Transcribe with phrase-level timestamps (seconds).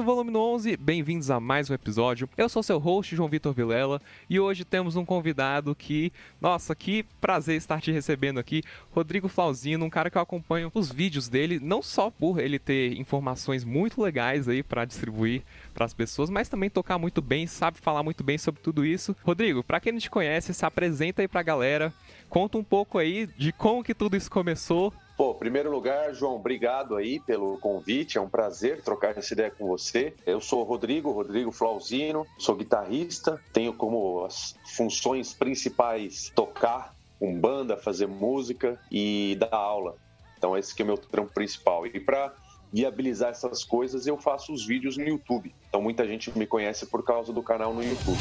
[0.00, 2.26] Do Volume 11, bem-vindos a mais um episódio.
[2.34, 6.10] Eu sou seu host, João Vitor Vilela, e hoje temos um convidado que,
[6.40, 8.62] nossa, que prazer estar te recebendo aqui,
[8.92, 12.98] Rodrigo Flauzino, um cara que eu acompanho os vídeos dele, não só por ele ter
[12.98, 15.42] informações muito legais aí para distribuir
[15.74, 19.14] para as pessoas, mas também tocar muito bem, sabe falar muito bem sobre tudo isso.
[19.22, 21.92] Rodrigo, para quem não te conhece, se apresenta aí pra galera,
[22.30, 26.96] conta um pouco aí de como que tudo isso começou Pô, primeiro lugar, João, obrigado
[26.96, 28.16] aí pelo convite.
[28.16, 30.14] É um prazer trocar essa ideia com você.
[30.24, 37.38] Eu sou o Rodrigo, Rodrigo Flauzino, sou guitarrista, tenho como as funções principais tocar com
[37.38, 39.94] banda, fazer música e dar aula.
[40.38, 41.86] Então esse que é o meu trampo principal.
[41.86, 42.32] E para
[42.72, 45.54] viabilizar essas coisas, eu faço os vídeos no YouTube.
[45.68, 48.16] Então muita gente me conhece por causa do canal no YouTube.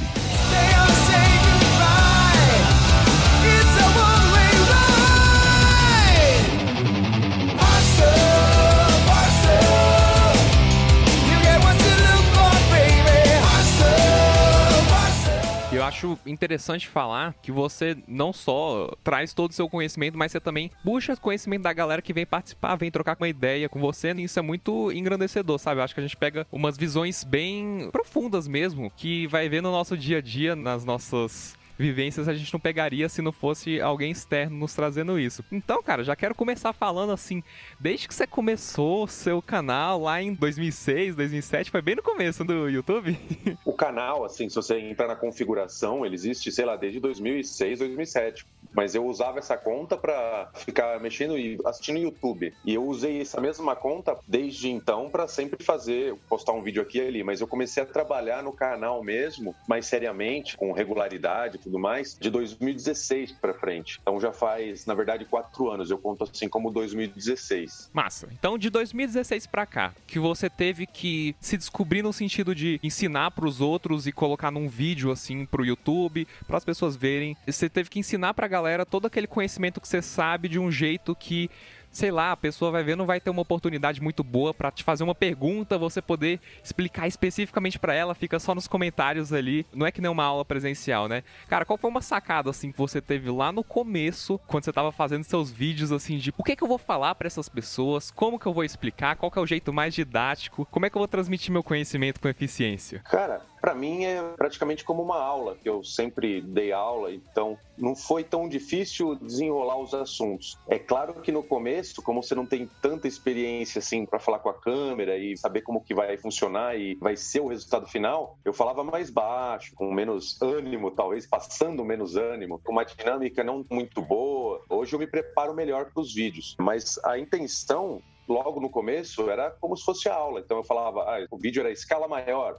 [15.79, 20.37] Eu acho interessante falar que você não só traz todo o seu conhecimento, mas você
[20.37, 24.25] também puxa conhecimento da galera que vem participar, vem trocar uma ideia com você, e
[24.25, 25.79] isso é muito engrandecedor, sabe?
[25.79, 29.71] Eu acho que a gente pega umas visões bem profundas mesmo, que vai ver no
[29.71, 34.11] nosso dia a dia, nas nossas vivências a gente não pegaria se não fosse alguém
[34.11, 35.43] externo nos trazendo isso.
[35.49, 37.41] Então, cara, já quero começar falando assim,
[37.79, 42.67] desde que você começou seu canal lá em 2006, 2007, foi bem no começo do
[42.69, 43.17] YouTube?
[43.63, 48.45] O canal, assim, se você entrar na configuração, ele existe, sei lá, desde 2006, 2007
[48.73, 52.53] mas eu usava essa conta para ficar mexendo e assistindo YouTube.
[52.65, 56.99] E eu usei essa mesma conta desde então para sempre fazer, postar um vídeo aqui
[56.99, 57.23] e ali.
[57.23, 62.17] Mas eu comecei a trabalhar no canal mesmo, mais seriamente, com regularidade e tudo mais,
[62.19, 63.99] de 2016 para frente.
[64.01, 65.89] Então já faz, na verdade, quatro anos.
[65.89, 67.89] Eu conto assim como 2016.
[67.93, 68.29] Massa.
[68.31, 73.31] Então de 2016 para cá, que você teve que se descobrir no sentido de ensinar
[73.31, 77.35] para os outros e colocar num vídeo assim pro YouTube, para as pessoas verem.
[77.45, 81.15] Você teve que ensinar para galera todo aquele conhecimento que você sabe de um jeito
[81.15, 81.49] que
[81.91, 84.83] sei lá, a pessoa vai ver, não vai ter uma oportunidade muito boa para te
[84.83, 89.65] fazer uma pergunta, você poder explicar especificamente para ela, fica só nos comentários ali.
[89.73, 91.23] Não é que nem uma aula presencial, né?
[91.47, 94.91] Cara, qual foi uma sacada assim que você teve lá no começo, quando você tava
[94.91, 98.39] fazendo seus vídeos assim de o que que eu vou falar para essas pessoas, como
[98.39, 100.99] que eu vou explicar, qual que é o jeito mais didático, como é que eu
[100.99, 102.99] vou transmitir meu conhecimento com eficiência?
[102.99, 107.95] Cara, para mim é praticamente como uma aula, que eu sempre dei aula, então não
[107.95, 110.57] foi tão difícil desenrolar os assuntos.
[110.67, 114.49] É claro que no começo, como você não tem tanta experiência assim para falar com
[114.49, 118.53] a câmera e saber como que vai funcionar e vai ser o resultado final, eu
[118.53, 124.01] falava mais baixo, com menos ânimo, talvez passando menos ânimo, com uma dinâmica não muito
[124.01, 124.61] boa.
[124.69, 129.49] Hoje eu me preparo melhor para os vídeos, mas a intenção logo no começo era
[129.59, 130.39] como se fosse a aula.
[130.39, 132.57] Então eu falava, ah, o vídeo era escala maior,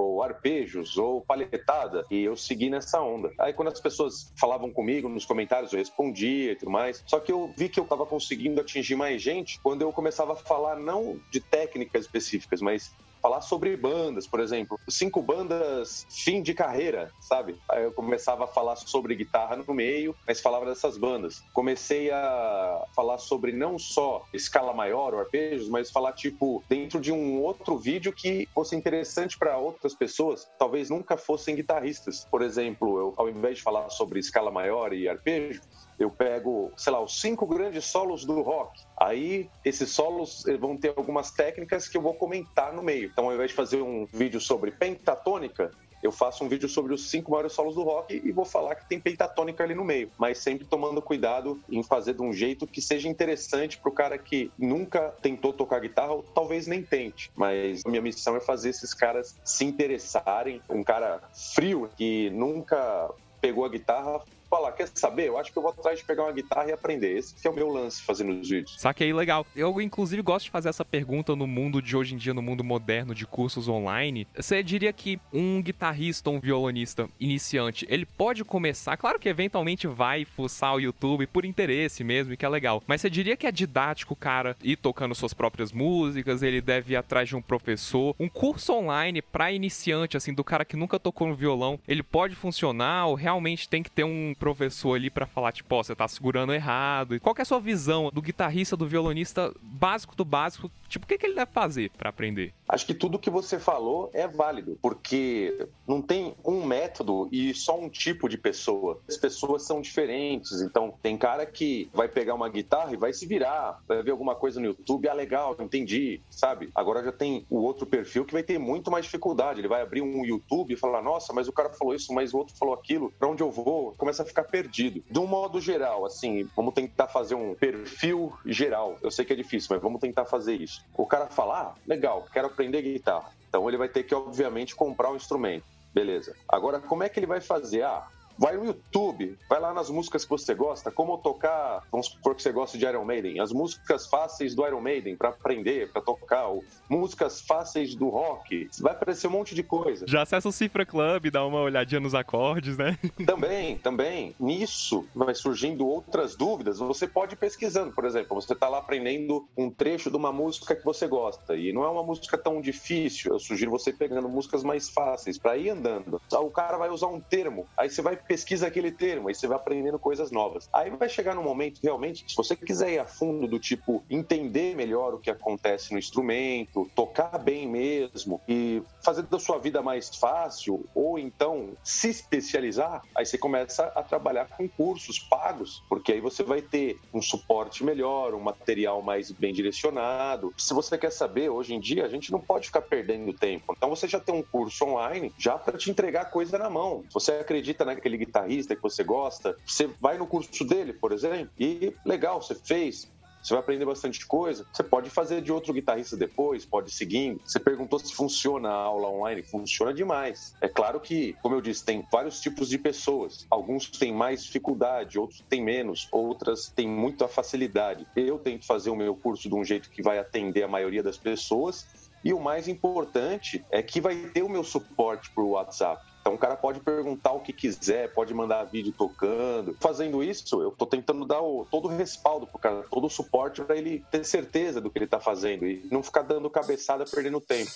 [0.00, 3.32] ou arpejos, ou palhetada, e eu segui nessa onda.
[3.38, 7.02] Aí quando as pessoas falavam comigo nos comentários, eu respondia e tudo mais.
[7.06, 10.36] Só que eu vi que eu estava conseguindo atingir mais gente quando eu começava a
[10.36, 16.54] falar não de técnicas específicas, mas falar sobre bandas, por exemplo, cinco bandas fim de
[16.54, 17.56] carreira, sabe?
[17.70, 21.34] Aí eu começava a falar sobre guitarra no meio, mas falava dessas bandas.
[21.52, 27.12] Comecei a falar sobre não só escala maior ou arpejos, mas falar tipo dentro de
[27.12, 32.26] um outro vídeo que fosse interessante para outras pessoas, talvez nunca fossem guitarristas.
[32.30, 35.60] Por exemplo, eu, ao invés de falar sobre escala maior e arpejo,
[35.98, 38.80] eu pego, sei lá, os cinco grandes solos do rock.
[39.00, 43.06] Aí, esses solos vão ter algumas técnicas que eu vou comentar no meio.
[43.06, 45.70] Então, ao invés de fazer um vídeo sobre pentatônica,
[46.02, 48.88] eu faço um vídeo sobre os cinco maiores solos do rock e vou falar que
[48.88, 52.80] tem pentatônica ali no meio, mas sempre tomando cuidado em fazer de um jeito que
[52.80, 57.30] seja interessante para o cara que nunca tentou tocar guitarra ou talvez nem tente.
[57.34, 60.62] Mas minha missão é fazer esses caras se interessarem.
[60.68, 63.10] Um cara frio que nunca
[63.40, 65.28] pegou a guitarra falar, quer saber?
[65.28, 67.16] Eu acho que eu vou atrás de pegar uma guitarra e aprender.
[67.16, 68.80] Esse que é o meu lance fazendo os vídeos.
[68.80, 69.46] Saquei, legal.
[69.54, 72.64] Eu, inclusive, gosto de fazer essa pergunta no mundo de hoje em dia, no mundo
[72.64, 74.26] moderno de cursos online.
[74.34, 80.24] Você diria que um guitarrista, um violonista iniciante, ele pode começar, claro que eventualmente vai
[80.24, 84.16] fuçar o YouTube por interesse mesmo, que é legal, mas você diria que é didático
[84.16, 88.72] cara ir tocando suas próprias músicas, ele deve ir atrás de um professor, um curso
[88.72, 93.14] online para iniciante, assim, do cara que nunca tocou no violão, ele pode funcionar ou
[93.14, 96.54] realmente tem que ter um professor ali para falar, tipo, ó, oh, você tá segurando
[96.54, 97.14] errado.
[97.14, 101.08] E qual é a sua visão do guitarrista, do violonista básico do básico Tipo, o
[101.08, 102.52] que, que ele deve fazer para aprender?
[102.68, 107.78] Acho que tudo que você falou é válido, porque não tem um método e só
[107.78, 109.00] um tipo de pessoa.
[109.08, 113.26] As pessoas são diferentes, então tem cara que vai pegar uma guitarra e vai se
[113.26, 116.70] virar, vai ver alguma coisa no YouTube, ah, legal, entendi, sabe?
[116.74, 119.60] Agora já tem o outro perfil que vai ter muito mais dificuldade.
[119.60, 122.38] Ele vai abrir um YouTube e falar, nossa, mas o cara falou isso, mas o
[122.38, 123.94] outro falou aquilo, para onde eu vou?
[123.96, 125.02] Começa a ficar perdido.
[125.10, 128.96] De um modo geral, assim, vamos tentar fazer um perfil geral.
[129.02, 130.77] Eu sei que é difícil, mas vamos tentar fazer isso.
[130.94, 133.30] O cara fala, ah, legal, quero aprender guitarra.
[133.48, 135.64] Então ele vai ter que, obviamente, comprar um instrumento.
[135.94, 136.36] Beleza.
[136.48, 137.82] Agora, como é que ele vai fazer?
[137.82, 138.06] Ah,
[138.38, 142.42] Vai no YouTube, vai lá nas músicas que você gosta, como tocar, vamos supor que
[142.42, 146.46] você gosta de Iron Maiden, as músicas fáceis do Iron Maiden para aprender, para tocar,
[146.46, 150.06] ou músicas fáceis do rock, vai aparecer um monte de coisa.
[150.06, 152.96] Já acessa o Cifra Club, dá uma olhadinha nos acordes, né?
[153.26, 154.34] Também, também.
[154.38, 159.48] Nisso vai surgindo outras dúvidas, você pode ir pesquisando, por exemplo, você está lá aprendendo
[159.56, 163.32] um trecho de uma música que você gosta, e não é uma música tão difícil,
[163.32, 166.20] eu sugiro você pegando músicas mais fáceis para ir andando.
[166.32, 169.56] O cara vai usar um termo, aí você vai pesquisa aquele termo, aí você vai
[169.56, 170.68] aprendendo coisas novas.
[170.72, 174.76] Aí vai chegar no momento, realmente, se você quiser ir a fundo do tipo, entender
[174.76, 180.14] melhor o que acontece no instrumento, tocar bem mesmo e fazer da sua vida mais
[180.14, 186.20] fácil, ou então se especializar, aí você começa a trabalhar com cursos pagos, porque aí
[186.20, 190.52] você vai ter um suporte melhor, um material mais bem direcionado.
[190.58, 193.74] Se você quer saber, hoje em dia, a gente não pode ficar perdendo tempo.
[193.76, 197.04] Então você já tem um curso online já para te entregar coisa na mão.
[197.12, 201.94] Você acredita naquele guitarrista que você gosta, você vai no curso dele, por exemplo, e
[202.04, 203.08] legal, você fez,
[203.42, 204.66] você vai aprender bastante coisa.
[204.72, 207.40] Você pode fazer de outro guitarrista depois, pode ir seguindo.
[207.44, 209.42] Você perguntou se funciona a aula online.
[209.42, 210.54] Funciona demais.
[210.60, 213.46] É claro que, como eu disse, tem vários tipos de pessoas.
[213.50, 218.06] Alguns têm mais dificuldade, outros têm menos, outras têm muita facilidade.
[218.16, 221.16] Eu tento fazer o meu curso de um jeito que vai atender a maioria das
[221.16, 221.86] pessoas.
[222.24, 226.02] E o mais importante é que vai ter o meu suporte por WhatsApp.
[226.28, 229.74] Então o cara pode perguntar o que quiser, pode mandar vídeo tocando.
[229.80, 233.62] Fazendo isso, eu estou tentando dar o, todo o respaldo pro cara, todo o suporte
[233.62, 237.40] para ele ter certeza do que ele está fazendo e não ficar dando cabeçada perdendo
[237.40, 237.70] tempo.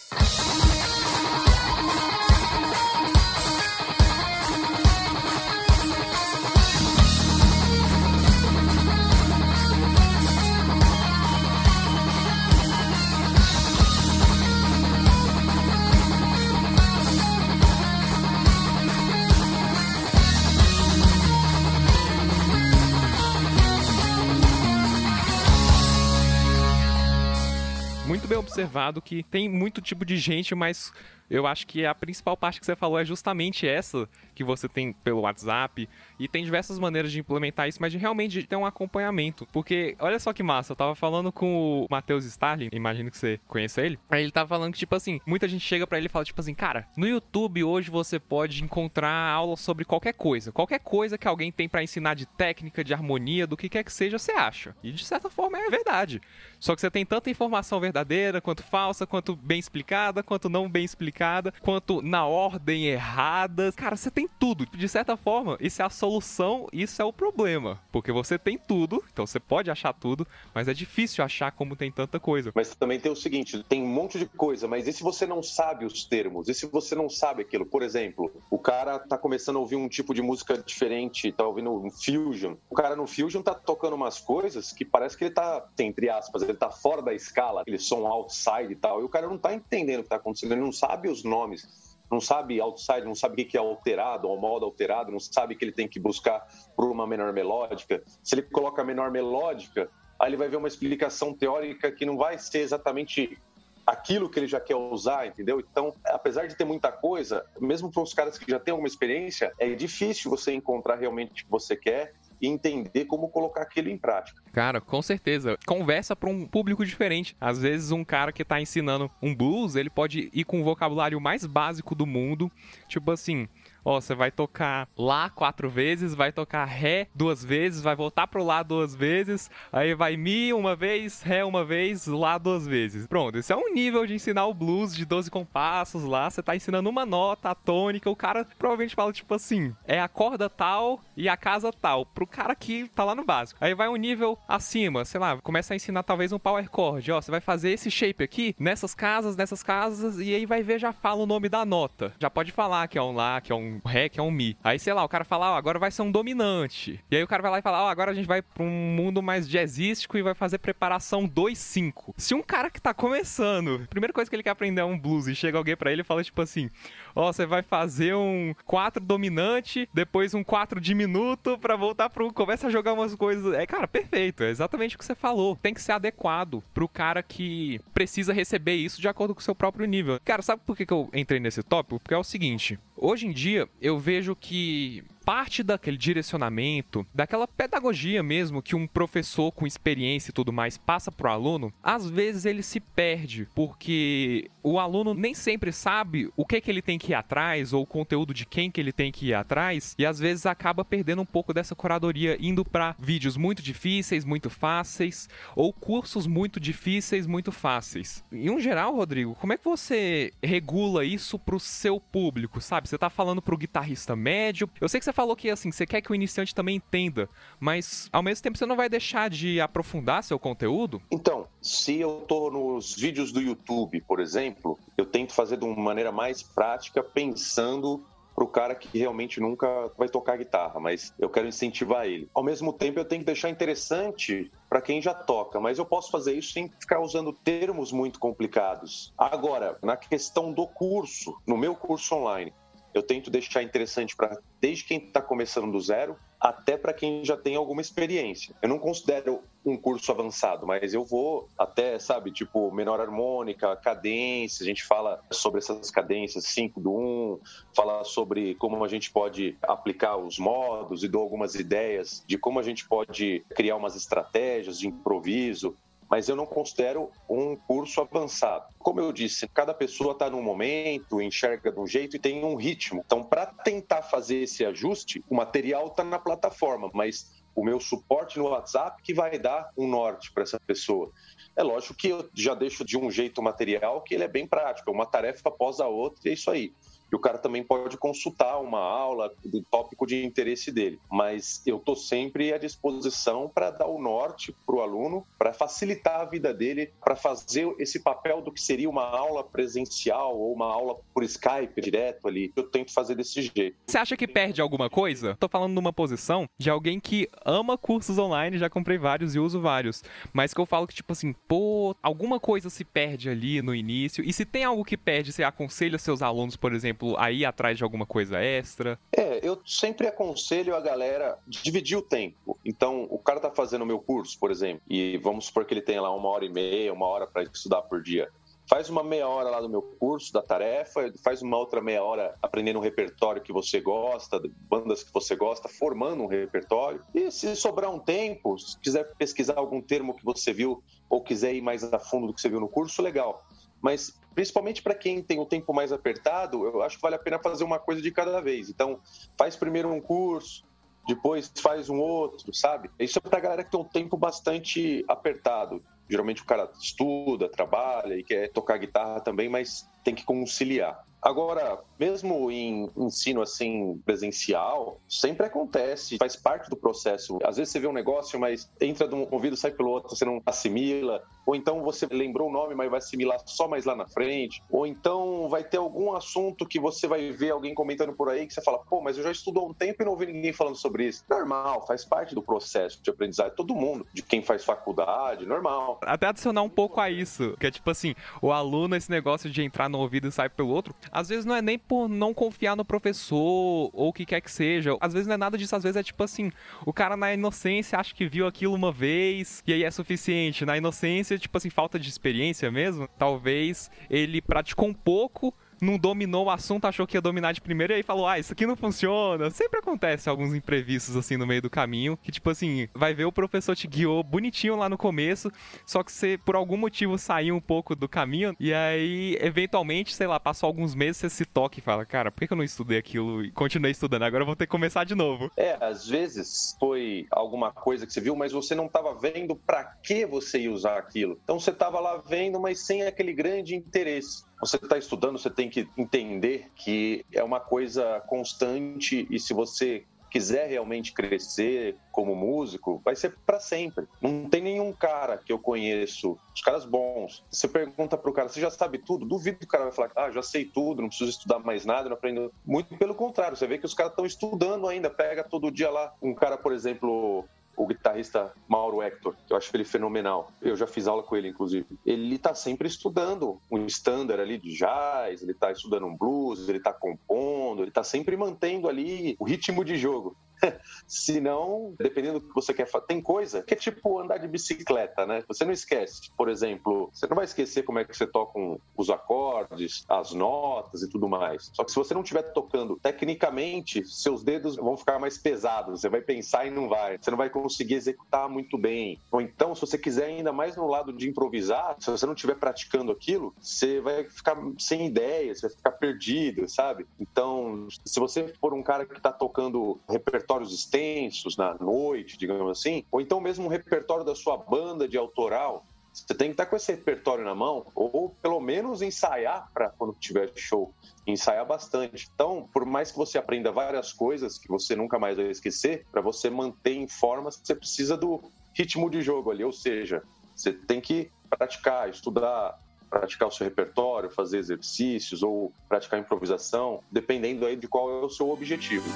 [28.53, 30.93] Observado que tem muito tipo de gente, mas
[31.31, 34.07] eu acho que a principal parte que você falou é justamente essa
[34.43, 35.89] que você tem pelo WhatsApp.
[36.19, 39.47] E tem diversas maneiras de implementar isso, mas de realmente ter um acompanhamento.
[39.53, 43.41] Porque, olha só que massa, eu tava falando com o Matheus Starling, imagino que você
[43.49, 43.99] conheça ele.
[44.11, 46.41] Aí ele tava falando que, tipo assim, muita gente chega para ele e fala, tipo
[46.41, 50.53] assim, cara, no YouTube hoje você pode encontrar aula sobre qualquer coisa.
[50.53, 53.93] Qualquer coisa que alguém tem para ensinar de técnica, de harmonia, do que quer que
[53.93, 54.77] seja, você acha.
[54.83, 56.21] E de certa forma é verdade.
[56.59, 60.85] Só que você tem tanta informação verdadeira, quanto falsa, quanto bem explicada, quanto não bem
[60.85, 63.73] explicada quanto na ordem errada.
[63.73, 64.67] Cara, você tem tudo.
[64.67, 67.81] De certa forma, isso é a solução, isso é o problema.
[67.91, 71.91] Porque você tem tudo, então você pode achar tudo, mas é difícil achar como tem
[71.91, 72.53] tanta coisa.
[72.55, 75.43] Mas também tem o seguinte: tem um monte de coisa, mas e se você não
[75.43, 76.49] sabe os termos?
[76.49, 77.67] E se você não sabe aquilo?
[77.67, 81.73] Por exemplo, o cara tá começando a ouvir um tipo de música diferente, tá ouvindo
[81.73, 82.55] um fusion.
[82.71, 86.43] O cara no fusion tá tocando umas coisas que parece que ele tá, entre aspas,
[86.43, 89.55] ele tá fora da escala, aquele som outside e tal, e o cara não tá
[89.55, 93.43] entendendo o que tá acontecendo, ele não sabe os nomes, não sabe outside, não sabe
[93.43, 96.91] o que é alterado, ou modo alterado, não sabe que ele tem que buscar por
[96.91, 98.03] uma menor melódica.
[98.23, 99.91] Se ele coloca a menor melódica,
[100.21, 103.39] aí ele vai ver uma explicação teórica que não vai ser exatamente
[103.87, 105.59] aquilo que ele já quer usar, entendeu?
[105.59, 109.53] Então, apesar de ter muita coisa, mesmo para os caras que já têm alguma experiência,
[109.59, 112.13] é difícil você encontrar realmente o que você quer
[112.43, 114.43] e entender como colocar aquilo em prática.
[114.53, 115.57] Cara, com certeza.
[115.65, 117.37] Conversa para um público diferente.
[117.41, 121.21] Às vezes um cara que tá ensinando um blues, ele pode ir com o vocabulário
[121.21, 122.51] mais básico do mundo,
[122.89, 123.49] tipo assim,
[123.85, 128.45] ó, você vai tocar Lá quatro vezes, vai tocar Ré duas vezes, vai voltar pro
[128.45, 133.07] Lá duas vezes, aí vai Mi uma vez, Ré uma vez, Lá duas vezes.
[133.07, 136.57] Pronto, esse é um nível de ensinar o blues de 12 compassos lá, você tá
[136.57, 141.01] ensinando uma nota, a tônica, o cara provavelmente fala tipo assim, é a corda tal
[141.17, 143.59] e a casa tal, pro cara que tá lá no básico.
[143.63, 147.21] Aí vai um nível acima, sei lá, começa a ensinar talvez um power chord, ó,
[147.21, 150.93] você vai fazer esse shape aqui, nessas casas, nessas casas, e aí vai ver, já
[150.93, 152.13] fala o nome da nota.
[152.19, 153.81] Já pode falar que é um Lá, que é um um
[154.17, 154.57] é um Mi.
[154.63, 157.01] Aí, sei lá, o cara fala, ó, agora vai ser um dominante.
[157.11, 158.95] E aí o cara vai lá e fala, ó, agora a gente vai pra um
[158.95, 162.15] mundo mais jazzístico e vai fazer preparação 2-5.
[162.17, 164.99] Se um cara que tá começando, a primeira coisa que ele quer aprender é um
[164.99, 166.69] blues e chega alguém para ele e fala, tipo assim,
[167.15, 172.33] ó, você vai fazer um 4 dominante, depois um 4 diminuto para voltar pro.
[172.33, 173.55] Começa a jogar umas coisas.
[173.55, 174.43] É, cara, perfeito.
[174.43, 175.57] É exatamente o que você falou.
[175.63, 179.55] Tem que ser adequado pro cara que precisa receber isso de acordo com o seu
[179.55, 180.19] próprio nível.
[180.25, 182.01] Cara, sabe por que, que eu entrei nesse tópico?
[182.01, 188.23] Porque é o seguinte: hoje em dia eu vejo que parte daquele direcionamento, daquela pedagogia
[188.23, 192.63] mesmo que um professor com experiência e tudo mais passa pro aluno, às vezes ele
[192.63, 197.15] se perde, porque o aluno nem sempre sabe o que que ele tem que ir
[197.15, 200.47] atrás ou o conteúdo de quem que ele tem que ir atrás, e às vezes
[200.47, 206.27] acaba perdendo um pouco dessa curadoria indo para vídeos muito difíceis, muito fáceis, ou cursos
[206.27, 208.25] muito difíceis, muito fáceis.
[208.33, 212.89] Em um geral, Rodrigo, como é que você regula isso pro seu público, sabe?
[212.89, 214.69] Você tá falando pro guitarrista médio.
[214.81, 217.29] Eu sei que você você falou que assim, você quer que o iniciante também entenda,
[217.61, 221.01] mas ao mesmo tempo você não vai deixar de aprofundar seu conteúdo?
[221.11, 225.77] Então, se eu tô nos vídeos do YouTube, por exemplo, eu tento fazer de uma
[225.77, 228.03] maneira mais prática, pensando
[228.35, 232.31] para o cara que realmente nunca vai tocar guitarra, mas eu quero incentivar ele.
[232.33, 236.11] Ao mesmo tempo, eu tenho que deixar interessante para quem já toca, mas eu posso
[236.11, 239.13] fazer isso sem ficar usando termos muito complicados.
[239.19, 242.55] Agora, na questão do curso, no meu curso online,
[242.95, 247.37] eu tento deixar interessante para desde quem está começando do zero até para quem já
[247.37, 248.55] tem alguma experiência.
[248.61, 254.65] Eu não considero um curso avançado, mas eu vou até, sabe, tipo, menor harmônica, cadência,
[254.65, 257.41] a gente fala sobre essas cadências 5 do 1, um,
[257.73, 262.59] fala sobre como a gente pode aplicar os modos e dou algumas ideias de como
[262.59, 265.77] a gente pode criar umas estratégias de improviso
[266.13, 268.67] mas eu não considero um curso avançado.
[268.79, 272.55] Como eu disse, cada pessoa está num momento, enxerga de um jeito e tem um
[272.55, 273.03] ritmo.
[273.03, 278.39] Então, para tentar fazer esse ajuste, o material está na plataforma, mas o meu suporte
[278.39, 281.11] no WhatsApp que vai dar um norte para essa pessoa.
[281.57, 284.47] É lógico que eu já deixo de um jeito o material que ele é bem
[284.47, 286.75] prático, é uma tarefa após a outra e é isso aí
[287.13, 290.99] e o cara também pode consultar uma aula do tópico de interesse dele.
[291.11, 296.21] Mas eu estou sempre à disposição para dar o norte para o aluno, para facilitar
[296.21, 300.67] a vida dele, para fazer esse papel do que seria uma aula presencial ou uma
[300.67, 302.51] aula por Skype direto ali.
[302.57, 303.77] Eu tento fazer desse jeito.
[303.87, 305.37] Você acha que perde alguma coisa?
[305.39, 309.61] Tô falando numa posição de alguém que ama cursos online, já comprei vários e uso
[309.61, 310.03] vários,
[310.33, 314.25] mas que eu falo que tipo assim, pô, alguma coisa se perde ali no início.
[314.25, 317.45] E se tem algo que perde, você aconselha seus alunos, por exemplo, exemplo, a ir
[317.45, 318.99] atrás de alguma coisa extra?
[319.13, 322.59] É, eu sempre aconselho a galera dividir o tempo.
[322.65, 325.83] Então, o cara tá fazendo o meu curso, por exemplo, e vamos supor que ele
[325.83, 328.31] tenha lá uma hora e meia, uma hora para estudar por dia
[328.69, 332.35] faz uma meia hora lá do meu curso, da tarefa, faz uma outra meia hora
[332.41, 334.41] aprendendo um repertório que você gosta,
[334.71, 337.03] bandas que você gosta, formando um repertório.
[337.15, 341.55] E se sobrar um tempo, se quiser pesquisar algum termo que você viu ou quiser
[341.55, 343.45] ir mais a fundo do que você viu no curso, legal.
[343.83, 347.39] Mas principalmente para quem tem o tempo mais apertado, eu acho que vale a pena
[347.39, 348.71] fazer uma coisa de cada vez.
[348.71, 349.01] Então,
[349.37, 350.65] faz primeiro um curso,
[351.07, 352.89] depois faz um outro, sabe?
[352.99, 355.83] Isso é para galera que tem um tempo bastante apertado.
[356.09, 361.05] Geralmente o cara estuda, trabalha e quer tocar guitarra também, mas tem que conciliar.
[361.23, 367.39] Agora, mesmo em ensino assim presencial, sempre acontece, faz parte do processo.
[367.45, 370.25] Às vezes você vê um negócio, mas entra de um ouvido, sai pelo outro, você
[370.25, 371.23] não assimila.
[371.47, 374.63] Ou então você lembrou o nome, mas vai assimilar só mais lá na frente.
[374.69, 378.55] Ou então vai ter algum assunto que você vai ver alguém comentando por aí que
[378.55, 380.77] você fala, pô, mas eu já estudo há um tempo e não ouvi ninguém falando
[380.77, 381.25] sobre isso.
[381.31, 383.55] Normal, faz parte do processo de aprendizagem.
[383.55, 386.01] Todo mundo, de quem faz faculdade, normal.
[386.03, 389.63] Até adicionar um pouco a isso, que é tipo assim, o aluno, esse negócio de
[389.63, 392.75] entrar no ouvido e sair pelo outro, às vezes não é nem por não confiar
[392.75, 394.97] no professor ou o que quer que seja.
[395.01, 396.51] Às vezes não é nada disso, às vezes é tipo assim,
[396.87, 400.65] o cara na inocência acha que viu aquilo uma vez e aí é suficiente.
[400.65, 406.47] Na inocência, tipo assim, falta de experiência mesmo, talvez ele praticou um pouco não dominou
[406.47, 408.77] o assunto, achou que ia dominar de primeiro e aí falou: ah, isso aqui não
[408.77, 409.51] funciona.
[409.51, 413.33] Sempre acontece alguns imprevistos assim no meio do caminho, que tipo assim, vai ver o
[413.33, 415.51] professor te guiou bonitinho lá no começo,
[415.85, 420.27] só que você por algum motivo saiu um pouco do caminho e aí eventualmente, sei
[420.27, 422.99] lá, passou alguns meses, você se toca e fala: cara, por que eu não estudei
[422.99, 424.23] aquilo e continuei estudando?
[424.23, 425.51] Agora eu vou ter que começar de novo.
[425.57, 429.85] É, às vezes foi alguma coisa que você viu, mas você não estava vendo para
[430.03, 431.39] que você ia usar aquilo.
[431.43, 435.69] Então você estava lá vendo, mas sem aquele grande interesse você está estudando, você tem
[435.69, 443.03] que entender que é uma coisa constante e se você quiser realmente crescer como músico,
[443.05, 444.07] vai ser para sempre.
[444.21, 447.45] Não tem nenhum cara que eu conheço, os caras bons.
[447.51, 449.27] Você pergunta pro cara, você já sabe tudo?
[449.27, 452.09] Duvido que o cara vai falar, ah, já sei tudo, não preciso estudar mais nada,
[452.09, 452.53] não aprendo.
[452.65, 455.11] Muito pelo contrário, você vê que os caras estão estudando ainda.
[455.11, 457.45] Pega todo dia lá um cara, por exemplo,
[457.77, 460.51] o guitarrista Mauro Hector, que eu acho ele fenomenal.
[460.61, 461.87] Eu já fiz aula com ele, inclusive.
[462.05, 466.81] Ele tá sempre estudando um standard ali de jazz, ele tá estudando um blues, ele
[466.81, 470.37] tá compondo, ele tá sempre mantendo ali o ritmo de jogo.
[471.07, 474.49] Se não, dependendo do que você quer fazer, tem coisa que é tipo andar de
[474.49, 475.45] bicicleta, né?
[475.49, 478.59] Você não esquece, por exemplo, você não vai esquecer como é que você toca
[478.97, 481.71] os acordes, as notas e tudo mais.
[481.75, 486.09] Só que se você não estiver tocando tecnicamente, seus dedos vão ficar mais pesados, você
[486.09, 487.19] vai pensar e não vai.
[487.19, 489.21] Você não vai conseguir executar muito bem.
[489.31, 492.55] Ou então, se você quiser ainda mais no lado de improvisar, se você não estiver
[492.55, 497.07] praticando aquilo, você vai ficar sem ideias, você vai ficar perdido, sabe?
[497.21, 502.71] Então, se você for um cara que está tocando repertório repertórios extensos na noite, digamos
[502.71, 506.67] assim, ou então mesmo um repertório da sua banda de autoral, você tem que estar
[506.67, 510.93] com esse repertório na mão, ou pelo menos ensaiar para quando tiver show,
[511.27, 512.31] ensaiar bastante.
[512.35, 516.21] Então, por mais que você aprenda várias coisas que você nunca mais vai esquecer, para
[516.21, 518.43] você manter em forma, você precisa do
[518.75, 520.23] ritmo de jogo ali, ou seja,
[520.55, 527.65] você tem que praticar, estudar, praticar o seu repertório, fazer exercícios ou praticar improvisação, dependendo
[527.65, 529.09] aí de qual é o seu objetivo.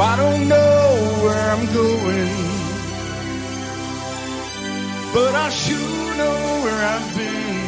[0.00, 2.36] I don't know where I'm going,
[5.14, 7.61] but I sure know where I've been.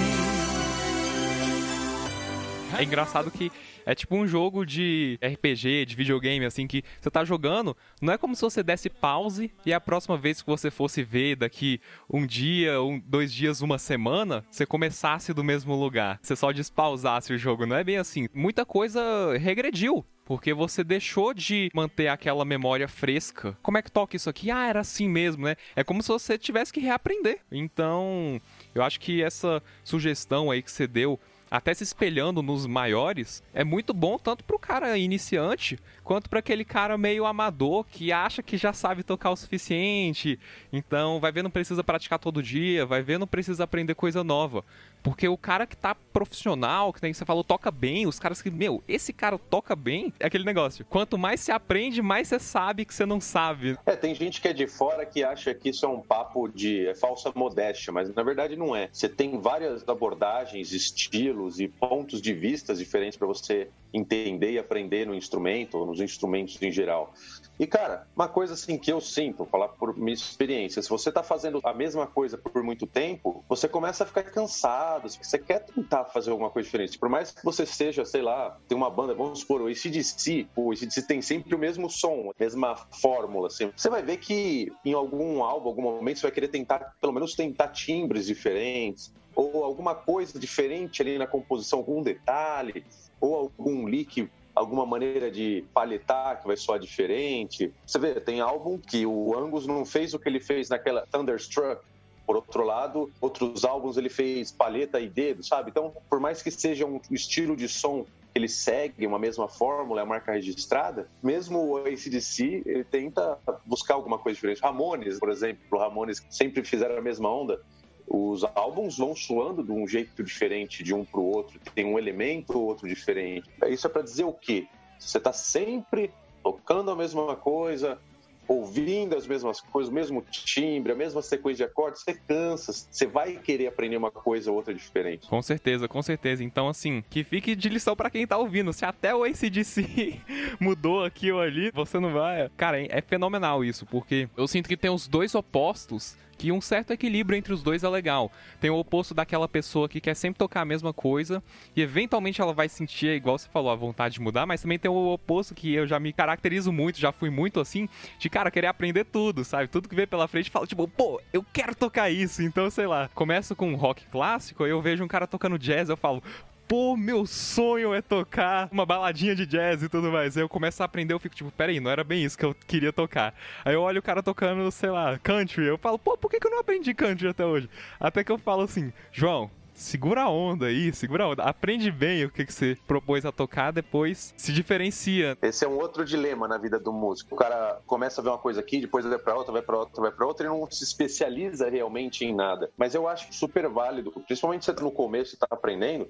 [2.78, 3.50] É engraçado que
[3.86, 8.18] é tipo um jogo de RPG, de videogame, assim, que você tá jogando, não é
[8.18, 12.26] como se você desse pause e a próxima vez que você fosse ver daqui um
[12.26, 16.18] dia, um, dois dias, uma semana, você começasse do mesmo lugar.
[16.22, 17.66] Você só despausasse o jogo.
[17.66, 18.28] Não é bem assim.
[18.34, 23.56] Muita coisa regrediu porque você deixou de manter aquela memória fresca.
[23.62, 24.50] Como é que toca isso aqui?
[24.50, 25.56] Ah, era assim mesmo, né?
[25.76, 27.40] É como se você tivesse que reaprender.
[27.52, 28.40] Então,
[28.74, 31.20] eu acho que essa sugestão aí que você deu
[31.54, 36.64] até se espelhando nos maiores, é muito bom tanto pro cara iniciante quanto para aquele
[36.64, 40.36] cara meio amador que acha que já sabe tocar o suficiente.
[40.72, 44.64] Então, vai ver não precisa praticar todo dia, vai ver não precisa aprender coisa nova.
[45.04, 48.50] Porque o cara que tá profissional, que nem você falou, toca bem, os caras que,
[48.50, 50.82] meu, esse cara toca bem, é aquele negócio.
[50.86, 53.76] Quanto mais se aprende, mais você sabe que você não sabe.
[53.84, 56.86] É, tem gente que é de fora que acha que isso é um papo de
[56.86, 58.88] é falsa modéstia, mas na verdade não é.
[58.90, 65.06] Você tem várias abordagens, estilos e pontos de vista diferentes para você entender e aprender
[65.06, 67.12] no instrumento, ou nos instrumentos em geral.
[67.58, 71.12] E, cara, uma coisa assim que eu sinto, vou falar por minha experiência, se você
[71.12, 75.60] tá fazendo a mesma coisa por muito tempo, você começa a ficar cansado, você quer
[75.60, 76.98] tentar fazer alguma coisa diferente.
[76.98, 80.72] Por mais que você seja, sei lá, tem uma banda, vamos supor, o ACDC, o
[80.72, 83.70] ACDC tem sempre o mesmo som, a mesma fórmula, assim.
[83.76, 87.34] Você vai ver que em algum álbum, algum momento, você vai querer tentar, pelo menos
[87.34, 92.84] tentar timbres diferentes, ou alguma coisa diferente ali na composição, algum detalhe,
[93.20, 97.72] ou algum lick alguma maneira de paletar que vai soar diferente.
[97.86, 101.82] Você vê, tem álbum que o Angus não fez o que ele fez naquela Thunderstruck.
[102.26, 105.70] Por outro lado, outros álbuns ele fez paleta e dedo, sabe?
[105.70, 110.00] Então, por mais que seja um estilo de som que ele segue uma mesma fórmula,
[110.00, 114.60] é a marca registrada, mesmo o ACDC, ele tenta buscar alguma coisa diferente.
[114.60, 117.60] Ramones, por exemplo, Ramones sempre fizeram a mesma onda,
[118.06, 121.98] os álbuns vão soando de um jeito diferente de um para o outro, tem um
[121.98, 123.48] elemento ou outro diferente.
[123.68, 124.66] Isso é para dizer o quê?
[124.98, 126.10] Você está sempre
[126.42, 127.98] tocando a mesma coisa,
[128.46, 133.06] ouvindo as mesmas coisas, o mesmo timbre, a mesma sequência de acordes, você cansa, você
[133.06, 135.26] vai querer aprender uma coisa ou outra diferente.
[135.26, 136.44] Com certeza, com certeza.
[136.44, 138.72] Então, assim, que fique de lição para quem tá ouvindo.
[138.72, 140.20] Se até o ACDC
[140.60, 142.50] mudou aqui ou ali, você não vai.
[142.56, 146.92] Cara, é fenomenal isso, porque eu sinto que tem os dois opostos que um certo
[146.92, 148.30] equilíbrio entre os dois é legal.
[148.60, 151.42] Tem o oposto daquela pessoa que quer sempre tocar a mesma coisa
[151.74, 154.90] e eventualmente ela vai sentir, igual você falou, a vontade de mudar, mas também tem
[154.90, 158.66] o oposto que eu já me caracterizo muito, já fui muito assim, de cara, querer
[158.66, 159.68] aprender tudo, sabe?
[159.68, 163.08] Tudo que vem pela frente fala, tipo, pô, eu quero tocar isso, então sei lá.
[163.14, 166.22] Começo com rock clássico, eu vejo um cara tocando jazz, eu falo,
[166.68, 170.36] pô, meu sonho é tocar uma baladinha de jazz e tudo mais.
[170.36, 172.54] Aí eu começo a aprender, eu fico tipo, peraí, não era bem isso que eu
[172.66, 173.34] queria tocar.
[173.64, 175.66] Aí eu olho o cara tocando, sei lá, country.
[175.66, 177.68] Eu falo, pô, por que, que eu não aprendi country até hoje?
[177.98, 181.42] Até que eu falo assim, João, segura a onda aí, segura a onda.
[181.42, 185.36] Aprende bem o que, que você propôs a tocar, depois se diferencia.
[185.42, 187.34] Esse é um outro dilema na vida do músico.
[187.34, 190.02] O cara começa a ver uma coisa aqui, depois vai para outra, vai para outra,
[190.02, 192.70] vai para outra e não se especializa realmente em nada.
[192.76, 196.08] Mas eu acho super válido, principalmente você tá no começo e está aprendendo,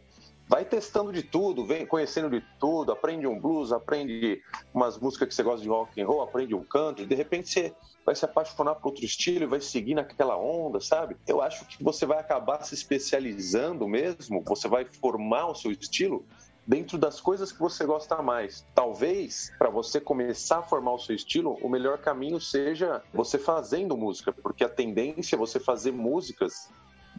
[0.48, 5.34] vai testando de tudo, vem conhecendo de tudo, aprende um blues, aprende umas músicas que
[5.34, 8.74] você gosta de rock and roll, aprende um canto, de repente você vai se apaixonar
[8.74, 11.16] por outro estilo e vai seguir naquela onda, sabe?
[11.26, 16.24] Eu acho que você vai acabar se especializando mesmo, você vai formar o seu estilo
[16.66, 18.66] dentro das coisas que você gosta mais.
[18.74, 23.96] Talvez, para você começar a formar o seu estilo, o melhor caminho seja você fazendo
[23.96, 26.70] música, porque a tendência é você fazer músicas,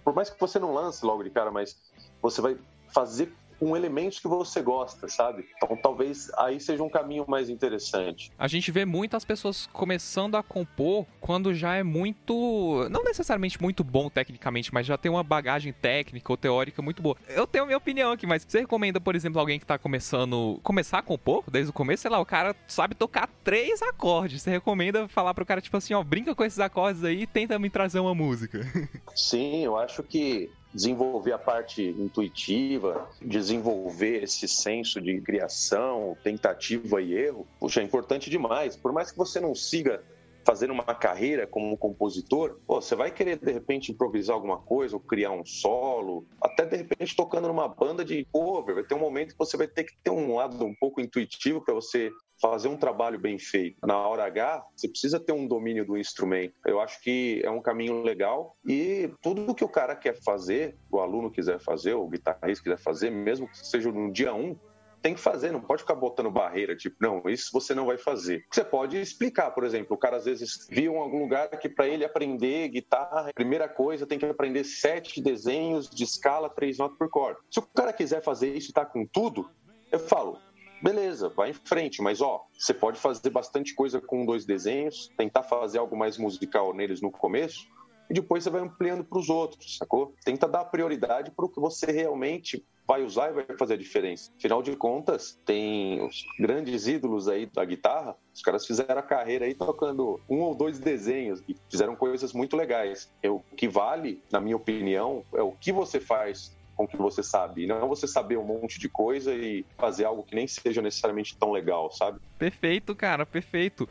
[0.03, 1.75] por mais que você não lance logo de cara, mas
[2.21, 2.57] você vai
[2.95, 3.29] fazer
[3.59, 5.45] com elementos que você gosta, sabe?
[5.55, 8.31] Então talvez aí seja um caminho mais interessante.
[8.37, 13.83] A gente vê muitas pessoas começando a compor quando já é muito, não necessariamente muito
[13.83, 17.15] bom tecnicamente, mas já tem uma bagagem técnica ou teórica muito boa.
[17.29, 20.99] Eu tenho minha opinião aqui, mas você recomenda, por exemplo, alguém que tá começando, começar
[20.99, 24.41] a compor desde o começo, sei lá, o cara sabe tocar três acordes.
[24.41, 27.57] Você recomenda falar pro cara tipo assim, ó, brinca com esses acordes aí e tenta
[27.57, 28.61] me trazer uma música.
[29.15, 37.13] Sim, eu acho que desenvolver a parte intuitiva, desenvolver esse senso de criação, tentativa e
[37.13, 38.75] erro, puxa, é importante demais.
[38.75, 40.03] Por mais que você não siga
[40.45, 44.99] fazendo uma carreira como compositor, pô, você vai querer de repente improvisar alguma coisa, ou
[44.99, 49.31] criar um solo, até de repente tocando numa banda de cover, vai ter um momento
[49.31, 52.77] que você vai ter que ter um lado um pouco intuitivo para você fazer um
[52.77, 53.77] trabalho bem feito.
[53.85, 56.53] Na hora H, você precisa ter um domínio do instrumento.
[56.65, 60.99] Eu acho que é um caminho legal e tudo que o cara quer fazer, o
[60.99, 64.57] aluno quiser fazer, o guitarrista quiser fazer, mesmo que seja no dia um,
[65.05, 68.43] tem que fazer, não pode ficar botando barreira, tipo, não, isso você não vai fazer.
[68.51, 71.87] Você pode explicar, por exemplo, o cara às vezes viu em algum lugar que para
[71.87, 77.07] ele aprender guitarra, primeira coisa tem que aprender sete desenhos de escala, três notas por
[77.07, 77.39] corda.
[77.51, 79.47] Se o cara quiser fazer isso e tá com tudo,
[79.91, 80.39] eu falo,
[80.81, 85.43] beleza, vai em frente, mas ó, você pode fazer bastante coisa com dois desenhos, tentar
[85.43, 87.67] fazer algo mais musical neles no começo,
[88.09, 90.13] e depois você vai ampliando para os outros, sacou?
[90.23, 94.31] Tenta dar prioridade para o que você realmente vai usar e vai fazer a diferença.
[94.37, 99.45] Afinal de contas, tem os grandes ídolos aí da guitarra, os caras fizeram a carreira
[99.45, 103.11] aí tocando um ou dois desenhos e fizeram coisas muito legais.
[103.23, 106.97] É o que vale, na minha opinião, é o que você faz com o que
[106.97, 107.63] você sabe.
[107.63, 111.35] E não você saber um monte de coisa e fazer algo que nem seja necessariamente
[111.37, 112.19] tão legal, sabe?
[112.37, 113.87] Perfeito, cara, perfeito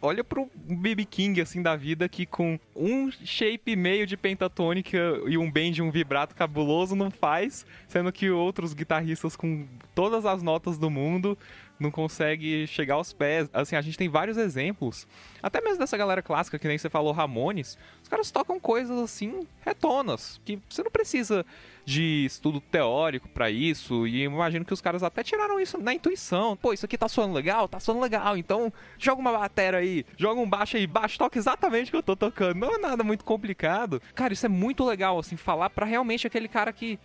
[0.00, 5.36] olha pro BB King, assim, da vida, que com um shape meio de pentatônica e
[5.36, 10.78] um bend, um vibrato cabuloso não faz, sendo que outros guitarristas com todas as notas
[10.78, 11.36] do mundo
[11.78, 13.48] não consegue chegar aos pés.
[13.52, 15.06] Assim, a gente tem vários exemplos,
[15.42, 19.46] até mesmo dessa galera clássica, que nem você falou, Ramones, os caras tocam coisas assim,
[19.60, 21.44] retonas, que você não precisa
[21.84, 26.54] de estudo teórico para isso, e imagino que os caras até tiraram isso na intuição.
[26.54, 27.66] Pô, isso aqui tá soando legal?
[27.66, 31.88] Tá soando legal, então joga uma bateria aí, joga um baixo aí, baixo, toca exatamente
[31.88, 32.58] o que eu tô tocando.
[32.58, 34.02] Não é nada muito complicado.
[34.14, 36.98] Cara, isso é muito legal, assim, falar para realmente aquele cara que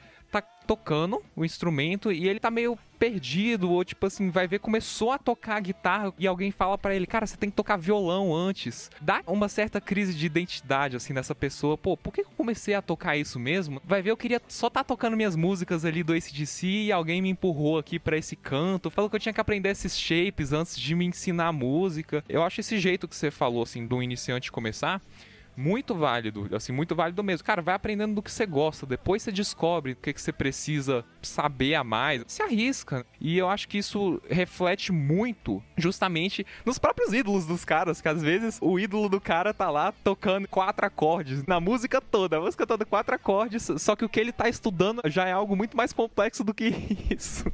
[0.65, 5.17] tocando o instrumento e ele tá meio perdido, ou tipo assim, vai ver, começou a
[5.17, 8.89] tocar guitarra e alguém fala para ele, cara, você tem que tocar violão antes.
[9.01, 11.77] Dá uma certa crise de identidade, assim, nessa pessoa.
[11.77, 13.81] Pô, por que eu comecei a tocar isso mesmo?
[13.83, 17.29] Vai ver, eu queria só tá tocando minhas músicas ali do ACDC e alguém me
[17.29, 18.89] empurrou aqui para esse canto.
[18.89, 22.23] Falou que eu tinha que aprender esses shapes antes de me ensinar música.
[22.29, 25.01] Eu acho esse jeito que você falou, assim, do iniciante começar
[25.55, 27.45] muito válido, assim, muito válido mesmo.
[27.45, 31.05] Cara, vai aprendendo do que você gosta, depois você descobre o que, que você precisa
[31.21, 33.05] saber a mais, se arrisca.
[33.19, 38.21] E eu acho que isso reflete muito justamente nos próprios ídolos dos caras, que às
[38.21, 42.65] vezes o ídolo do cara tá lá tocando quatro acordes na música toda, a música
[42.65, 45.93] toda quatro acordes, só que o que ele tá estudando já é algo muito mais
[45.93, 46.73] complexo do que
[47.09, 47.51] isso.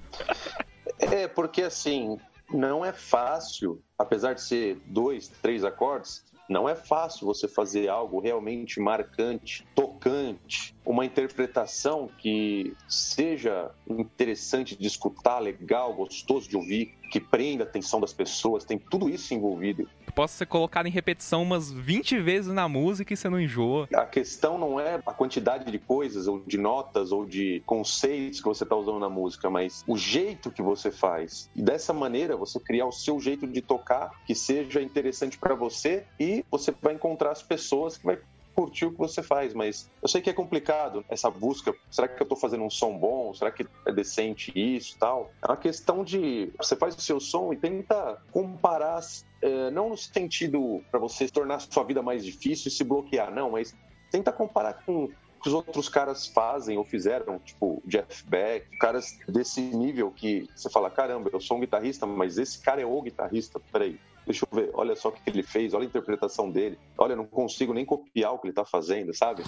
[0.99, 2.17] É, porque assim,
[2.51, 8.19] não é fácil, apesar de ser dois, três acordes, não é fácil você fazer algo
[8.19, 17.19] realmente marcante, tocante, uma interpretação que seja interessante de escutar, legal, gostoso de ouvir, que
[17.19, 19.87] prenda a atenção das pessoas, tem tudo isso envolvido.
[20.15, 23.87] Possa ser colocado em repetição umas 20 vezes na música e você não enjoa.
[23.93, 28.47] A questão não é a quantidade de coisas, ou de notas, ou de conceitos que
[28.47, 31.51] você está usando na música, mas o jeito que você faz.
[31.55, 36.03] E dessa maneira você criar o seu jeito de tocar que seja interessante para você
[36.19, 38.17] e você vai encontrar as pessoas que vai
[38.55, 41.73] curtir o que você faz, mas eu sei que é complicado essa busca.
[41.89, 43.33] Será que eu estou fazendo um som bom?
[43.33, 45.31] Será que é decente isso tal?
[45.41, 49.01] É uma questão de você faz o seu som e tenta comparar,
[49.41, 53.51] é, não no sentido para você tornar sua vida mais difícil e se bloquear, não,
[53.51, 53.73] mas
[54.11, 55.09] tenta comparar com
[55.41, 60.69] que os outros caras fazem ou fizeram, tipo Jeff Beck, caras desse nível que você
[60.69, 63.97] fala, caramba, eu sou um guitarrista, mas esse cara é o guitarrista, peraí.
[64.29, 66.77] Deixa eu ver, olha só o que ele fez, olha a interpretação dele.
[66.95, 69.41] Olha, não consigo nem copiar o que ele tá fazendo, sabe?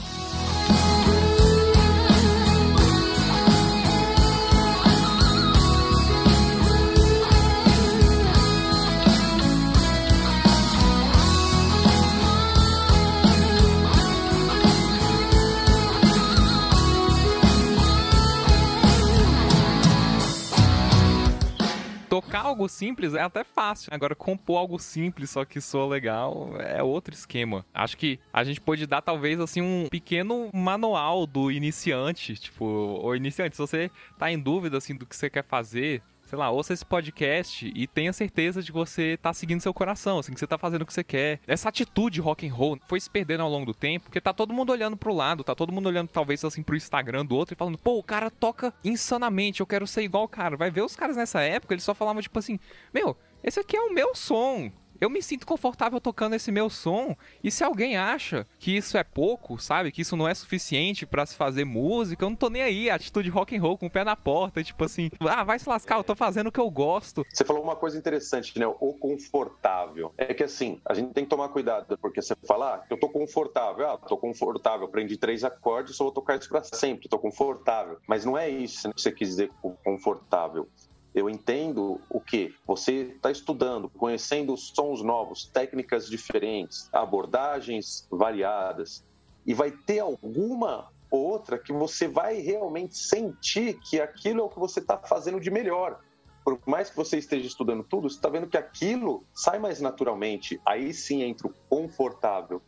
[22.62, 23.90] Algo simples é até fácil.
[23.92, 27.66] Agora, compor algo simples, só que soa legal, é outro esquema.
[27.74, 32.36] Acho que a gente pode dar, talvez, assim, um pequeno manual do iniciante.
[32.36, 36.40] Tipo, o iniciante, se você tá em dúvida, assim, do que você quer fazer, sei
[36.40, 40.34] lá, ouça esse podcast e tenha certeza de que você tá seguindo seu coração, assim,
[40.34, 41.42] que você tá fazendo o que você quer.
[41.46, 44.54] Essa atitude rock and roll foi se perdendo ao longo do tempo, porque tá todo
[44.54, 47.58] mundo olhando pro lado, tá todo mundo olhando talvez assim pro Instagram do outro e
[47.58, 50.56] falando, pô, o cara toca insanamente, eu quero ser igual o cara.
[50.56, 52.58] Vai ver os caras nessa época, eles só falavam tipo assim,
[52.94, 57.16] meu, esse aqui é o meu som eu me sinto confortável tocando esse meu som.
[57.44, 59.92] E se alguém acha que isso é pouco, sabe?
[59.92, 62.88] Que isso não é suficiente para se fazer música, eu não tô nem aí.
[62.88, 65.98] Atitude rock and roll com o pé na porta, tipo assim, ah, vai se lascar,
[65.98, 67.26] eu tô fazendo o que eu gosto.
[67.34, 68.68] Você falou uma coisa interessante, né?
[68.68, 70.14] O confortável.
[70.16, 73.10] É que assim, a gente tem que tomar cuidado, porque você fala, ah, eu tô
[73.10, 77.98] confortável, ah, tô confortável, aprendi três acordes, só vou tocar isso pra sempre, tô confortável.
[78.08, 80.70] Mas não é isso que você quis dizer com confortável.
[81.14, 89.04] Eu entendo o que você está estudando, conhecendo sons novos, técnicas diferentes, abordagens variadas,
[89.46, 94.60] e vai ter alguma outra que você vai realmente sentir que aquilo é o que
[94.60, 96.00] você está fazendo de melhor.
[96.44, 100.60] Por mais que você esteja estudando tudo, você está vendo que aquilo sai mais naturalmente.
[100.66, 102.62] Aí sim entra o confortável.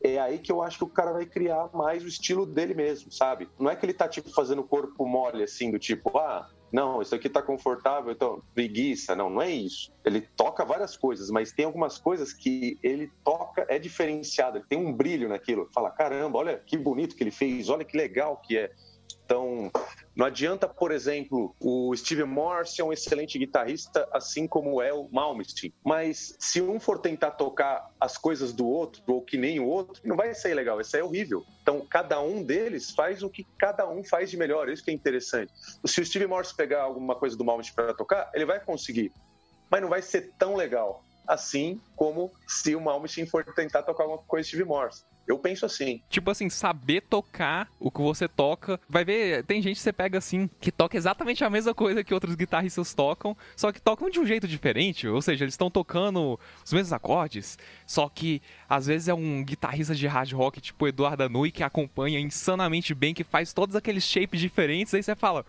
[0.00, 3.10] É aí que eu acho que o cara vai criar mais o estilo dele mesmo,
[3.10, 3.48] sabe?
[3.58, 7.14] Não é que ele tá tipo fazendo corpo mole assim, do tipo, ah, não, isso
[7.14, 9.14] aqui tá confortável, então preguiça.
[9.14, 9.92] Não, não é isso.
[10.04, 14.78] Ele toca várias coisas, mas tem algumas coisas que ele toca, é diferenciado, ele tem
[14.78, 15.68] um brilho naquilo.
[15.72, 18.72] Fala, caramba, olha que bonito que ele fez, olha que legal que é.
[19.26, 19.72] Então,
[20.14, 25.08] não adianta, por exemplo, o Steve Morse é um excelente guitarrista, assim como é o
[25.10, 25.74] Malmsteen.
[25.84, 30.00] Mas se um for tentar tocar as coisas do outro, ou que nem o outro,
[30.04, 31.44] não vai sair legal, vai sair horrível.
[31.60, 34.94] Então, cada um deles faz o que cada um faz de melhor, isso que é
[34.94, 35.52] interessante.
[35.84, 39.12] Se o Steve Morse pegar alguma coisa do Malmsteen para tocar, ele vai conseguir,
[39.68, 44.22] mas não vai ser tão legal assim como se o Malmsteen for tentar tocar alguma
[44.22, 45.04] coisa de Steve Morse.
[45.26, 46.00] Eu penso assim.
[46.08, 48.78] Tipo assim, saber tocar o que você toca.
[48.88, 52.14] Vai ver, tem gente que você pega assim, que toca exatamente a mesma coisa que
[52.14, 55.08] outros guitarristas tocam, só que tocam de um jeito diferente.
[55.08, 59.96] Ou seja, eles estão tocando os mesmos acordes, só que às vezes é um guitarrista
[59.96, 64.40] de hard rock, tipo Eduardo Anui, que acompanha insanamente bem, que faz todos aqueles shapes
[64.40, 64.94] diferentes.
[64.94, 65.44] Aí você fala